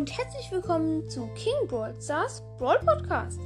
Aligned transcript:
und 0.00 0.16
herzlich 0.16 0.50
willkommen 0.50 1.06
zu 1.10 1.26
King 1.34 1.68
Brawl 1.68 1.94
Stars 2.00 2.42
Brawl 2.56 2.78
Podcast. 2.78 3.38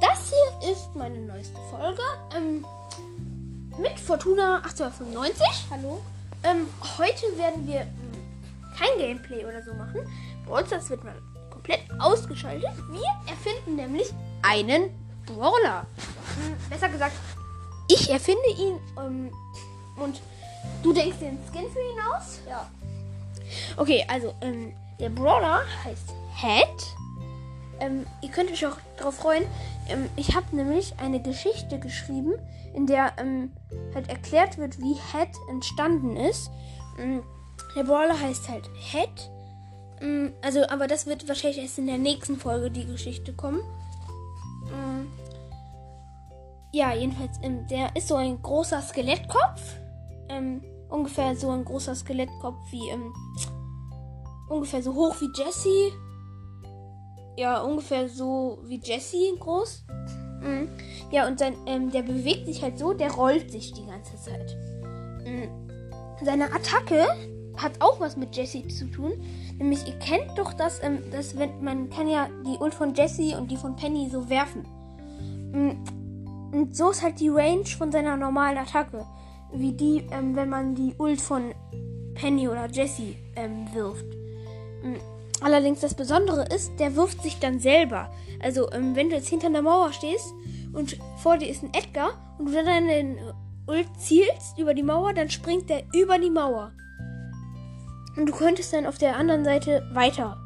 Das 0.00 0.32
hier 0.32 0.72
ist 0.72 0.88
meine 0.94 1.18
neueste 1.18 1.58
Folge 1.70 2.00
ähm, 2.34 2.64
mit 3.78 4.00
Fortuna 4.00 4.62
1895. 4.62 5.46
Hallo. 5.70 6.00
Ähm, 6.42 6.66
heute 6.96 7.36
werden 7.36 7.66
wir 7.66 7.82
ähm, 7.82 8.12
kein 8.78 8.98
Gameplay 8.98 9.44
oder 9.44 9.62
so 9.62 9.74
machen. 9.74 10.00
Brawl 10.46 10.66
Stars 10.66 10.88
wird 10.88 11.04
mal 11.04 11.16
komplett 11.50 11.82
ausgeschaltet. 11.98 12.70
Wir 12.90 13.30
erfinden 13.30 13.76
nämlich 13.76 14.08
einen 14.40 14.88
Brawler. 15.26 15.84
Hm, 16.36 16.56
besser 16.70 16.88
gesagt, 16.88 17.12
ich 17.88 18.08
erfinde 18.08 18.48
ihn 18.58 18.78
ähm, 18.98 19.30
und 20.02 20.22
du 20.82 20.94
denkst 20.94 21.18
den 21.18 21.38
Skin 21.52 21.70
für 21.70 21.78
ihn 21.78 22.00
aus. 22.16 22.40
Ja. 22.48 22.70
Okay, 23.76 24.02
also 24.08 24.34
ähm, 24.40 24.72
der 25.00 25.08
Brawler 25.08 25.62
heißt 25.84 26.14
Head. 26.36 26.96
Ähm, 27.80 28.06
ihr 28.20 28.28
könnt 28.28 28.50
euch 28.50 28.66
auch 28.66 28.76
darauf 28.98 29.16
freuen. 29.16 29.44
Ähm, 29.88 30.08
ich 30.16 30.36
habe 30.36 30.54
nämlich 30.54 30.94
eine 30.98 31.20
Geschichte 31.20 31.78
geschrieben, 31.78 32.34
in 32.74 32.86
der 32.86 33.14
ähm, 33.16 33.52
halt 33.94 34.08
erklärt 34.08 34.58
wird, 34.58 34.78
wie 34.78 34.94
Head 34.94 35.30
entstanden 35.48 36.16
ist. 36.16 36.50
Ähm, 36.98 37.22
der 37.74 37.84
Brawler 37.84 38.20
heißt 38.20 38.48
halt 38.48 38.68
Head. 38.74 39.30
Ähm, 40.02 40.34
also, 40.42 40.68
aber 40.68 40.86
das 40.86 41.06
wird 41.06 41.26
wahrscheinlich 41.26 41.62
erst 41.62 41.78
in 41.78 41.86
der 41.86 41.98
nächsten 41.98 42.36
Folge 42.36 42.70
die 42.70 42.84
Geschichte 42.84 43.32
kommen. 43.32 43.60
Ähm, 44.70 45.10
ja, 46.72 46.92
jedenfalls, 46.94 47.40
der 47.42 47.96
ist 47.96 48.08
so 48.08 48.14
ein 48.14 48.40
großer 48.40 48.80
Skelettkopf. 48.82 49.76
Ungefähr 50.88 51.34
so 51.34 51.50
ein 51.50 51.64
großer 51.64 51.96
Skelettkopf 51.96 52.58
wie 52.70 52.88
ungefähr 54.50 54.82
so 54.82 54.94
hoch 54.94 55.16
wie 55.20 55.30
Jesse. 55.34 55.92
Ja, 57.36 57.62
ungefähr 57.62 58.08
so 58.08 58.58
wie 58.66 58.80
Jesse 58.82 59.34
groß. 59.38 59.84
Mhm. 60.42 60.68
Ja, 61.10 61.26
und 61.26 61.38
sein, 61.38 61.54
ähm, 61.66 61.90
der 61.90 62.02
bewegt 62.02 62.46
sich 62.46 62.62
halt 62.62 62.78
so, 62.78 62.92
der 62.92 63.12
rollt 63.12 63.50
sich 63.50 63.72
die 63.72 63.86
ganze 63.86 64.16
Zeit. 64.16 64.56
Mhm. 65.24 65.48
Seine 66.22 66.52
Attacke 66.52 67.06
hat 67.56 67.72
auch 67.80 68.00
was 68.00 68.16
mit 68.16 68.36
Jesse 68.36 68.66
zu 68.68 68.86
tun. 68.90 69.12
Nämlich, 69.58 69.86
ihr 69.86 69.98
kennt 69.98 70.38
doch 70.38 70.52
das, 70.52 70.82
ähm, 70.82 70.98
das 71.10 71.38
wenn, 71.38 71.62
man 71.62 71.88
kann 71.90 72.08
ja 72.08 72.28
die 72.46 72.58
Ult 72.58 72.74
von 72.74 72.94
Jesse 72.94 73.38
und 73.38 73.50
die 73.50 73.56
von 73.56 73.76
Penny 73.76 74.08
so 74.10 74.28
werfen. 74.28 74.66
Mhm. 75.52 75.84
Und 76.52 76.76
so 76.76 76.90
ist 76.90 77.02
halt 77.02 77.20
die 77.20 77.28
Range 77.28 77.66
von 77.66 77.92
seiner 77.92 78.16
normalen 78.16 78.58
Attacke. 78.58 79.06
Wie 79.52 79.72
die, 79.72 80.06
ähm, 80.10 80.34
wenn 80.36 80.48
man 80.48 80.74
die 80.74 80.94
Ult 80.98 81.20
von 81.20 81.54
Penny 82.14 82.48
oder 82.48 82.66
Jesse 82.66 83.14
ähm, 83.36 83.66
wirft. 83.72 84.19
Mm, 84.82 84.96
allerdings 85.40 85.80
das 85.80 85.94
Besondere 85.94 86.46
ist, 86.54 86.78
der 86.78 86.96
wirft 86.96 87.22
sich 87.22 87.38
dann 87.38 87.60
selber. 87.60 88.10
Also 88.42 88.70
ähm, 88.72 88.94
wenn 88.96 89.10
du 89.10 89.16
jetzt 89.16 89.28
hinter 89.28 89.50
der 89.50 89.62
Mauer 89.62 89.92
stehst 89.92 90.32
und 90.72 90.98
vor 91.18 91.38
dir 91.38 91.48
ist 91.48 91.62
ein 91.62 91.74
Edgar 91.74 92.10
und 92.38 92.46
du 92.46 92.52
dann 92.52 92.66
deinen 92.66 93.18
Ult 93.66 93.88
zielst 93.98 94.58
über 94.58 94.74
die 94.74 94.82
Mauer, 94.82 95.12
dann 95.12 95.30
springt 95.30 95.68
der 95.70 95.82
über 95.94 96.18
die 96.18 96.30
Mauer. 96.30 96.72
Und 98.16 98.26
du 98.26 98.32
könntest 98.32 98.72
dann 98.72 98.86
auf 98.86 98.98
der 98.98 99.16
anderen 99.16 99.44
Seite 99.44 99.88
weiter 99.92 100.36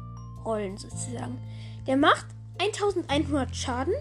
rollen 0.45 0.77
sozusagen. 0.77 1.39
Der 1.87 1.97
macht 1.97 2.27
1100 2.59 3.55
Schaden. 3.55 3.93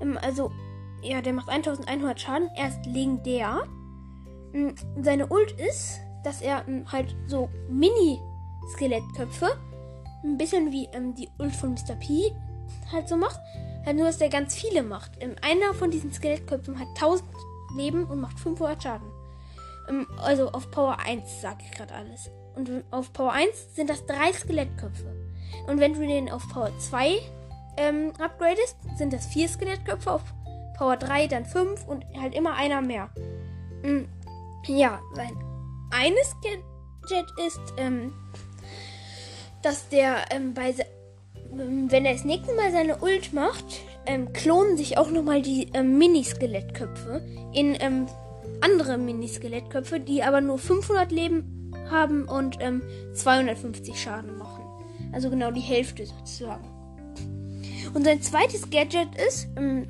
Ähm, 0.00 0.18
also 0.20 0.50
ja, 1.02 1.20
der 1.20 1.32
macht 1.32 1.48
1100 1.48 2.20
Schaden. 2.20 2.48
Er 2.56 2.68
ist 2.68 2.84
legendär. 2.86 3.62
Seine 5.00 5.28
Ult 5.28 5.52
ist, 5.52 6.00
dass 6.24 6.42
er 6.42 6.64
halt 6.90 7.16
so 7.26 7.48
Mini-Skelettköpfe, 8.62 9.58
ein 10.24 10.38
bisschen 10.38 10.70
wie 10.72 10.88
ähm, 10.92 11.14
die 11.14 11.28
Ult 11.38 11.54
von 11.54 11.72
Mr. 11.72 11.94
P 11.96 12.32
halt 12.92 13.08
so 13.08 13.16
macht. 13.16 13.40
Halt 13.84 13.96
nur, 13.96 14.06
dass 14.06 14.18
der 14.18 14.28
ganz 14.28 14.54
viele 14.54 14.82
macht. 14.82 15.12
Ähm, 15.20 15.34
einer 15.42 15.74
von 15.74 15.90
diesen 15.90 16.12
Skelettköpfen 16.12 16.78
hat 16.78 16.88
1000 16.88 17.28
Leben 17.76 18.04
und 18.04 18.20
macht 18.20 18.38
500 18.38 18.82
Schaden. 18.82 19.08
Ähm, 19.88 20.06
also 20.18 20.50
auf 20.50 20.70
Power 20.70 20.98
1 21.00 21.40
sage 21.40 21.64
ich 21.64 21.70
gerade 21.72 21.94
alles. 21.94 22.30
Und 22.54 22.84
auf 22.90 23.12
Power 23.12 23.32
1 23.32 23.74
sind 23.74 23.90
das 23.90 24.06
drei 24.06 24.32
Skelettköpfe. 24.32 25.14
Und 25.66 25.80
wenn 25.80 25.94
du 25.94 26.00
den 26.00 26.30
auf 26.30 26.46
Power 26.48 26.70
2 26.78 27.18
ähm, 27.78 28.12
upgradest, 28.18 28.76
sind 28.96 29.12
das 29.12 29.26
vier 29.26 29.48
Skelettköpfe. 29.48 30.12
Auf 30.12 30.22
Power 30.76 30.96
3 30.96 31.26
dann 31.26 31.46
5 31.46 31.86
und 31.88 32.04
halt 32.20 32.34
immer 32.34 32.54
einer 32.54 32.82
mehr. 32.82 33.10
Mm, 33.82 34.04
ja, 34.66 35.00
sein 35.14 35.36
eines 35.92 36.34
Gadget 36.40 37.30
ist, 37.46 37.60
ähm, 37.76 38.12
dass 39.62 39.88
der 39.88 40.24
ähm, 40.30 40.54
bei 40.54 40.74
ähm, 41.52 41.90
wenn 41.90 42.04
er 42.04 42.14
das 42.14 42.24
nächste 42.24 42.54
Mal 42.54 42.72
seine 42.72 42.98
Ult 43.02 43.32
macht, 43.32 43.64
ähm, 44.06 44.32
klonen 44.32 44.76
sich 44.76 44.98
auch 44.98 45.10
nochmal 45.10 45.42
die 45.42 45.68
ähm, 45.74 45.98
Mini-Skelettköpfe 45.98 47.22
in 47.52 47.76
ähm, 47.80 48.06
andere 48.60 48.98
Mini-Skelettköpfe, 48.98 50.00
die 50.00 50.22
aber 50.22 50.40
nur 50.40 50.58
500 50.58 51.12
Leben 51.12 51.72
haben 51.90 52.26
und 52.26 52.58
ähm, 52.60 52.82
250 53.14 54.00
Schaden 54.00 54.38
machen. 54.38 54.64
Also 55.12 55.30
genau 55.30 55.50
die 55.50 55.60
Hälfte 55.60 56.06
sozusagen. 56.06 56.64
Und 57.94 58.04
sein 58.04 58.22
zweites 58.22 58.70
Gadget 58.70 59.08
ist, 59.28 59.48
ähm, 59.56 59.86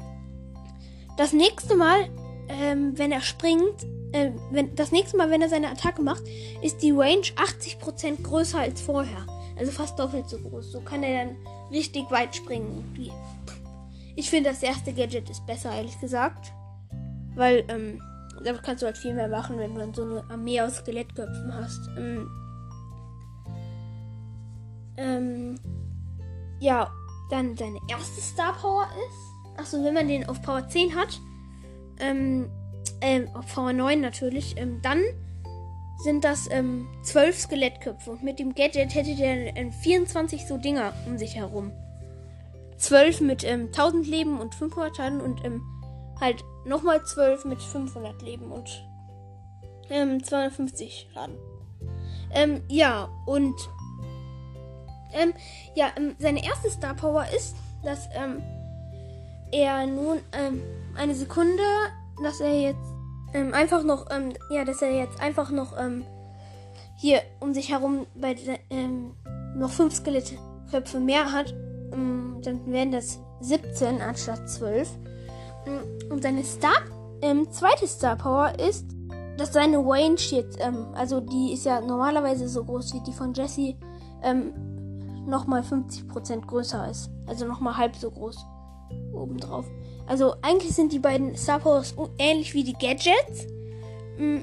das 1.16 1.32
nächste 1.32 1.76
Mal, 1.76 2.08
ähm, 2.48 2.98
wenn 2.98 3.12
er 3.12 3.20
springt, 3.20 3.84
äh, 4.12 4.30
wenn, 4.50 4.74
das 4.74 4.90
nächste 4.90 5.16
Mal, 5.16 5.30
wenn 5.30 5.42
er 5.42 5.48
seine 5.48 5.68
Attacke 5.68 6.02
macht, 6.02 6.24
ist 6.62 6.82
die 6.82 6.90
Range 6.90 7.22
80% 7.36 8.22
größer 8.22 8.58
als 8.58 8.80
vorher. 8.80 9.26
Also 9.56 9.72
fast 9.72 9.98
doppelt 9.98 10.28
so 10.28 10.38
groß. 10.38 10.72
So 10.72 10.80
kann 10.80 11.02
er 11.02 11.24
dann 11.24 11.36
richtig 11.70 12.10
weit 12.10 12.34
springen. 12.34 12.84
Ich 14.16 14.30
finde, 14.30 14.50
das 14.50 14.62
erste 14.62 14.92
Gadget 14.92 15.30
ist 15.30 15.46
besser, 15.46 15.74
ehrlich 15.74 15.98
gesagt. 16.00 16.52
Weil, 17.34 17.64
ähm, 17.68 18.02
damit 18.44 18.62
kannst 18.62 18.82
du 18.82 18.86
halt 18.86 18.98
viel 18.98 19.14
mehr 19.14 19.28
machen, 19.28 19.58
wenn 19.58 19.74
du 19.74 19.80
dann 19.80 19.94
so 19.94 20.02
eine 20.02 20.24
Armee 20.30 20.60
aus 20.60 20.76
Skelettköpfen 20.76 21.54
hast. 21.54 21.88
Ähm, 21.96 22.28
ähm, 24.96 25.58
ja, 26.60 26.90
dann 27.30 27.56
seine 27.56 27.78
erste 27.88 28.20
Star 28.20 28.52
Power 28.54 28.84
ist. 28.84 29.60
Achso, 29.60 29.82
wenn 29.82 29.94
man 29.94 30.08
den 30.08 30.28
auf 30.28 30.42
Power 30.42 30.68
10 30.68 30.94
hat, 30.94 31.20
ähm, 31.98 32.50
ähm, 33.00 33.28
auf 33.34 33.54
Power 33.54 33.72
9 33.72 34.00
natürlich, 34.00 34.56
ähm, 34.56 34.80
dann 34.82 35.02
sind 35.98 36.24
das 36.24 36.48
ähm, 36.50 36.88
12 37.02 37.38
Skelettköpfe. 37.38 38.10
Und 38.10 38.22
mit 38.22 38.38
dem 38.38 38.54
Gadget 38.54 38.94
hätte 38.94 39.14
der 39.14 39.56
ähm, 39.56 39.72
24 39.72 40.46
so 40.46 40.58
Dinger 40.58 40.92
um 41.06 41.18
sich 41.18 41.36
herum. 41.36 41.72
12 42.78 43.20
mit 43.20 43.44
ähm, 43.44 43.66
1000 43.66 44.06
Leben 44.06 44.40
und 44.40 44.54
500 44.54 44.96
Schaden 44.96 45.20
und 45.20 45.44
ähm, 45.44 45.62
halt 46.20 46.42
nochmal 46.64 47.04
12 47.04 47.44
mit 47.44 47.62
500 47.62 48.20
Leben 48.22 48.50
und 48.50 48.84
ähm, 49.90 50.22
250 50.22 51.10
Schaden. 51.12 51.36
Ähm, 52.34 52.62
ja, 52.68 53.08
und 53.26 53.54
ähm, 55.12 55.34
ja, 55.74 55.92
ähm, 55.96 56.16
seine 56.18 56.44
erste 56.44 56.70
Star 56.70 56.94
Power 56.94 57.26
ist, 57.36 57.54
dass 57.84 58.08
ähm, 58.14 58.42
er 59.52 59.86
nun 59.86 60.20
ähm, 60.32 60.62
eine 60.96 61.14
Sekunde, 61.14 61.62
dass 62.22 62.40
er 62.40 62.58
jetzt 62.58 62.91
ähm, 63.34 63.54
einfach 63.54 63.82
noch, 63.82 64.06
ähm, 64.10 64.32
ja, 64.50 64.64
dass 64.64 64.82
er 64.82 64.92
jetzt 64.92 65.20
einfach 65.20 65.50
noch 65.50 65.78
ähm, 65.78 66.04
hier 66.96 67.20
um 67.40 67.54
sich 67.54 67.70
herum 67.70 68.06
bei 68.14 68.36
ähm, 68.70 69.14
noch 69.56 69.70
fünf 69.70 69.94
Skelettköpfe 69.94 71.00
mehr 71.00 71.32
hat, 71.32 71.54
ähm, 71.92 72.38
dann 72.42 72.70
wären 72.72 72.92
das 72.92 73.18
17 73.40 74.00
anstatt 74.00 74.48
12. 74.48 74.88
Mm, 75.66 76.12
und 76.12 76.22
seine 76.22 76.44
Star, 76.44 76.76
ähm, 77.20 77.50
zweite 77.50 77.86
Star 77.86 78.16
Power 78.16 78.58
ist, 78.58 78.86
dass 79.36 79.52
seine 79.52 79.78
Range 79.78 80.16
jetzt, 80.18 80.58
ähm, 80.60 80.86
also 80.94 81.20
die 81.20 81.52
ist 81.52 81.64
ja 81.64 81.80
normalerweise 81.80 82.48
so 82.48 82.64
groß 82.64 82.94
wie 82.94 83.00
die 83.00 83.12
von 83.12 83.34
Jesse, 83.34 83.74
ähm, 84.22 84.52
nochmal 85.26 85.62
50% 85.62 86.46
größer 86.46 86.88
ist. 86.90 87.10
Also 87.26 87.46
nochmal 87.46 87.76
halb 87.76 87.96
so 87.96 88.10
groß 88.10 88.44
obendrauf. 89.12 89.66
Also 90.12 90.34
eigentlich 90.42 90.74
sind 90.74 90.92
die 90.92 90.98
beiden 90.98 91.34
Star 91.38 91.58
Powers 91.58 91.94
ähnlich 92.18 92.52
wie 92.52 92.64
die 92.64 92.74
Gadgets. 92.74 93.46
Mhm. 94.18 94.42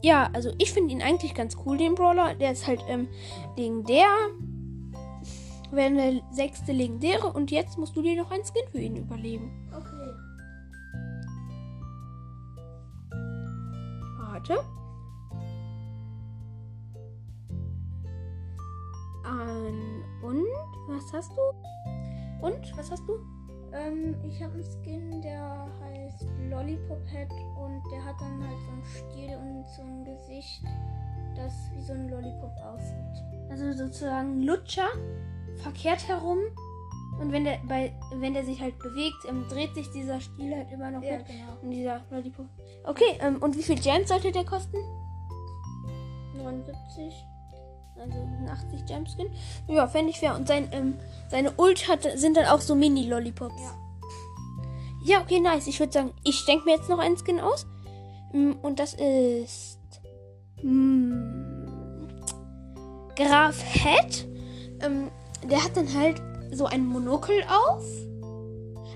Ja, 0.00 0.30
also 0.32 0.52
ich 0.58 0.72
finde 0.72 0.92
ihn 0.94 1.02
eigentlich 1.02 1.34
ganz 1.34 1.56
cool, 1.66 1.76
den 1.76 1.96
Brawler. 1.96 2.36
Der 2.36 2.52
ist 2.52 2.68
halt 2.68 2.80
ähm, 2.86 3.08
legendär. 3.56 4.06
Wäre 5.72 5.86
eine 5.86 6.22
sechste 6.30 6.70
legendäre. 6.70 7.32
Und 7.32 7.50
jetzt 7.50 7.78
musst 7.78 7.96
du 7.96 8.02
dir 8.02 8.14
noch 8.16 8.30
ein 8.30 8.42
Skin 8.44 8.62
für 8.70 8.78
ihn 8.78 8.94
überlegen. 8.94 9.50
Okay. 9.76 10.12
Warte. 14.20 14.60
An 19.24 20.04
und 20.22 20.46
was 20.86 21.12
hast 21.12 21.32
du? 21.32 22.46
Und 22.46 22.78
was 22.78 22.88
hast 22.92 23.02
du? 23.08 23.39
Ähm, 23.72 24.14
ich 24.24 24.42
habe 24.42 24.54
einen 24.54 24.64
Skin, 24.64 25.22
der 25.22 25.66
heißt 25.80 26.26
Lollipop 26.48 27.06
Head 27.08 27.30
und 27.56 27.82
der 27.92 28.04
hat 28.04 28.20
dann 28.20 28.42
halt 28.46 28.58
so 28.66 28.72
einen 28.72 28.84
Stiel 28.84 29.36
und 29.36 29.64
so 29.68 29.82
ein 29.82 30.04
Gesicht, 30.04 30.62
das 31.36 31.52
wie 31.74 31.80
so 31.82 31.92
ein 31.92 32.08
Lollipop 32.08 32.52
aussieht. 32.64 33.24
Also 33.50 33.72
sozusagen 33.72 34.42
Lutscher, 34.42 34.88
verkehrt 35.56 36.06
herum. 36.08 36.38
Und 37.20 37.32
wenn 37.32 37.44
der, 37.44 37.58
bei, 37.68 37.92
wenn 38.14 38.32
der 38.34 38.44
sich 38.44 38.60
halt 38.60 38.78
bewegt, 38.78 39.24
ähm, 39.28 39.44
dreht 39.48 39.74
sich 39.74 39.90
dieser 39.90 40.20
Stiel 40.20 40.54
halt 40.56 40.70
immer 40.72 40.90
noch 40.90 41.02
Ja, 41.02 41.18
mit. 41.18 41.26
genau. 41.26 41.52
Und 41.62 41.70
dieser 41.70 42.00
Lollipop. 42.10 42.46
Okay, 42.84 43.18
ähm, 43.20 43.42
und 43.42 43.56
wie 43.56 43.62
viel 43.62 43.78
Gems 43.78 44.08
sollte 44.08 44.32
der 44.32 44.44
kosten? 44.44 44.78
79. 46.34 47.14
Also 48.00 48.16
ein 48.18 48.48
80 48.48 48.86
Gemskin. 48.86 49.26
Ja, 49.68 49.86
fände 49.86 50.10
ich 50.10 50.18
fair. 50.18 50.34
Und 50.34 50.48
sein, 50.48 50.68
ähm, 50.72 50.94
seine 51.30 51.52
Ult 51.52 51.86
hat, 51.88 52.02
sind 52.18 52.36
dann 52.36 52.46
auch 52.46 52.60
so 52.60 52.74
Mini-Lollipops. 52.74 53.60
Ja. 53.60 53.74
Ja, 55.02 55.20
okay, 55.22 55.40
nice. 55.40 55.66
Ich 55.66 55.80
würde 55.80 55.92
sagen, 55.92 56.12
ich 56.24 56.44
denke 56.46 56.64
mir 56.64 56.76
jetzt 56.76 56.88
noch 56.88 56.98
einen 56.98 57.16
Skin 57.16 57.40
aus. 57.40 57.66
Mm, 58.32 58.52
Und 58.62 58.78
das 58.78 58.94
ist. 58.94 59.78
mm, 60.62 62.06
Graf 63.16 63.62
Head. 63.62 64.28
Ähm, 64.80 65.10
der 65.48 65.62
hat 65.62 65.76
dann 65.76 65.92
halt 65.94 66.20
so 66.52 66.66
ein 66.66 66.86
Monokel 66.86 67.42
auf. 67.44 67.84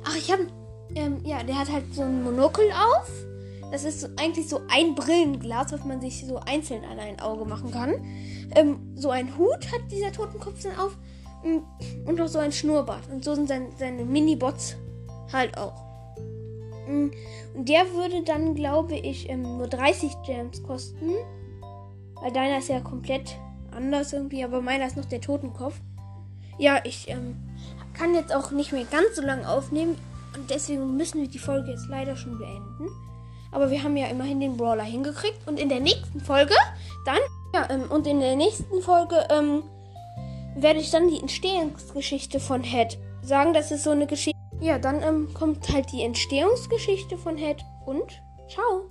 Ach, 0.05 0.17
ich 0.17 0.31
habe. 0.33 0.47
Ähm, 0.95 1.25
ja, 1.25 1.43
der 1.43 1.59
hat 1.59 1.71
halt 1.73 1.95
so 1.95 2.03
ein 2.03 2.23
Monokel 2.23 2.71
auf. 2.71 3.11
Das 3.75 3.83
ist 3.83 4.09
eigentlich 4.21 4.49
so 4.49 4.61
ein 4.69 4.95
Brillenglas, 4.95 5.73
was 5.73 5.85
man 5.85 6.01
sich 6.01 6.25
so 6.25 6.39
einzeln 6.39 6.85
an 6.85 7.01
ein 7.01 7.19
Auge 7.19 7.45
machen 7.45 7.73
kann. 7.73 7.93
Ähm, 8.55 8.79
so 8.95 9.11
ein 9.11 9.37
Hut 9.37 9.73
hat 9.73 9.91
dieser 9.91 10.13
Totenkopf 10.13 10.63
dann 10.63 10.79
auf. 10.79 10.97
Mm, 11.43 12.07
Und 12.09 12.19
noch 12.19 12.29
so 12.29 12.39
ein 12.39 12.53
Schnurrbart. 12.53 13.11
Und 13.11 13.25
so 13.25 13.35
sind 13.35 13.49
sein, 13.49 13.73
seine 13.77 14.05
Mini-Bots 14.05 14.77
halt 15.33 15.59
auch. 15.59 15.75
Mm, 16.87 17.11
Und 17.57 17.69
der 17.69 17.93
würde 17.95 18.23
dann, 18.23 18.55
glaube 18.55 18.95
ich, 18.95 19.29
ähm, 19.29 19.43
nur 19.43 19.67
30 19.67 20.23
Gems 20.25 20.63
kosten. 20.63 21.11
Weil 22.23 22.31
deiner 22.31 22.59
ist 22.59 22.69
ja 22.69 22.79
komplett 22.79 23.37
anders 23.73 24.13
irgendwie, 24.13 24.45
aber 24.45 24.61
meiner 24.61 24.87
ist 24.87 24.97
noch 24.97 25.07
der 25.07 25.21
Totenkopf. 25.21 25.81
Ja, 26.59 26.79
ich 26.85 27.09
ähm, 27.09 27.35
kann 27.93 28.15
jetzt 28.15 28.33
auch 28.33 28.53
nicht 28.53 28.71
mehr 28.71 28.85
ganz 28.85 29.17
so 29.17 29.23
lange 29.23 29.49
aufnehmen. 29.49 29.97
Und 30.37 30.49
deswegen 30.49 30.97
müssen 30.97 31.21
wir 31.21 31.29
die 31.29 31.41
Folge 31.41 31.73
jetzt 31.73 31.89
leider 31.89 32.15
schon 32.15 32.39
beenden. 32.39 32.89
Aber 33.55 33.71
wir 33.71 33.83
haben 33.83 33.97
ja 33.97 34.09
immerhin 34.09 34.41
den 34.41 34.57
Brawler 34.57 34.83
hingekriegt. 34.83 35.47
Und 35.47 35.59
in 35.59 35.69
der 35.69 35.81
nächsten 35.81 36.21
Folge 36.21 36.55
dann. 37.07 37.21
Ja, 37.55 37.69
ähm, 37.71 37.85
und 37.89 38.07
in 38.07 38.21
der 38.21 38.35
nächsten 38.37 38.83
Folge 38.83 39.27
ähm, 39.31 39.63
werde 40.57 40.81
ich 40.81 40.91
dann 40.91 41.09
die 41.09 41.21
Entstehungsgeschichte 41.21 42.41
von 42.41 42.65
Head 42.65 42.99
sagen. 43.23 43.55
Das 43.55 43.71
ist 43.71 43.85
so 43.85 43.91
eine 43.91 44.07
Geschichte. 44.07 44.39
Ja, 44.61 44.79
dann 44.79 45.03
ähm, 45.03 45.33
kommt 45.35 45.73
halt 45.73 45.91
die 45.93 46.03
Entstehungsgeschichte 46.03 47.17
von 47.17 47.37
Head. 47.37 47.65
Und 47.87 48.21
ciao. 48.49 48.91